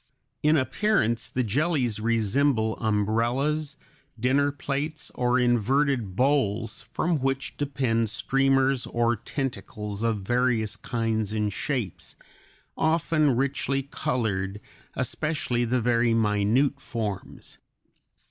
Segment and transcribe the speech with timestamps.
[0.41, 3.77] In appearance the jellies resemble umbrellas,
[4.19, 11.53] dinner plates, or inverted bowls, from which depend streamers or tentacles of various kinds and
[11.53, 12.15] shapes,
[12.75, 14.59] often richly colored,
[14.95, 17.59] especially the very minute forms.